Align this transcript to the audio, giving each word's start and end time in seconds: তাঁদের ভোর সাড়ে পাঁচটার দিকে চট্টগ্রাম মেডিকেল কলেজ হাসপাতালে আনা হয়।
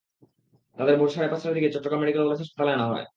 তাঁদের 0.77 0.95
ভোর 0.99 1.09
সাড়ে 1.09 1.31
পাঁচটার 1.31 1.55
দিকে 1.55 1.69
চট্টগ্রাম 1.73 1.99
মেডিকেল 2.01 2.23
কলেজ 2.23 2.39
হাসপাতালে 2.41 2.71
আনা 2.73 2.85
হয়। 2.91 3.05